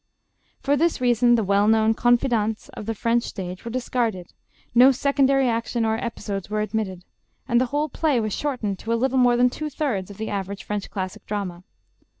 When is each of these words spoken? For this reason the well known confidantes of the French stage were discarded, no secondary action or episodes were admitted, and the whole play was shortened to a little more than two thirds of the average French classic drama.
For 0.61 0.75
this 0.75 0.99
reason 0.99 1.35
the 1.35 1.43
well 1.43 1.67
known 1.67 1.93
confidantes 1.93 2.69
of 2.69 2.87
the 2.87 2.95
French 2.95 3.21
stage 3.21 3.63
were 3.63 3.69
discarded, 3.69 4.33
no 4.73 4.91
secondary 4.91 5.47
action 5.47 5.85
or 5.85 6.03
episodes 6.03 6.49
were 6.49 6.61
admitted, 6.61 7.05
and 7.47 7.61
the 7.61 7.67
whole 7.67 7.87
play 7.87 8.19
was 8.19 8.33
shortened 8.33 8.79
to 8.79 8.91
a 8.93 8.97
little 8.97 9.19
more 9.19 9.37
than 9.37 9.51
two 9.51 9.69
thirds 9.69 10.09
of 10.09 10.17
the 10.17 10.29
average 10.31 10.63
French 10.63 10.89
classic 10.89 11.27
drama. 11.27 11.63